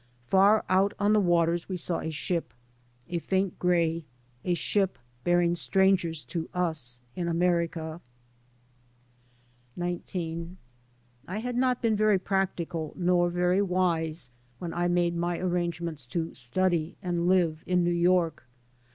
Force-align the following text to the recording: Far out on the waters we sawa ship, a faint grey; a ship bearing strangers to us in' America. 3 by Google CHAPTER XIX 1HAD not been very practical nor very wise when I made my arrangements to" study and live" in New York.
Far 0.25 0.65
out 0.67 0.95
on 0.97 1.13
the 1.13 1.19
waters 1.19 1.69
we 1.69 1.77
sawa 1.77 2.09
ship, 2.09 2.55
a 3.07 3.19
faint 3.19 3.59
grey; 3.59 4.03
a 4.43 4.55
ship 4.55 4.97
bearing 5.23 5.53
strangers 5.53 6.23
to 6.23 6.49
us 6.55 7.01
in' 7.15 7.27
America. 7.27 8.01
3 9.75 9.79
by 9.79 9.89
Google 9.89 9.99
CHAPTER 9.99 10.11
XIX 10.11 10.57
1HAD 11.27 11.55
not 11.55 11.81
been 11.83 11.95
very 11.95 12.17
practical 12.17 12.93
nor 12.95 13.29
very 13.29 13.61
wise 13.61 14.31
when 14.57 14.73
I 14.73 14.87
made 14.87 15.15
my 15.15 15.37
arrangements 15.37 16.07
to" 16.07 16.33
study 16.33 16.97
and 17.03 17.27
live" 17.27 17.63
in 17.67 17.83
New 17.83 17.91
York. 17.91 18.47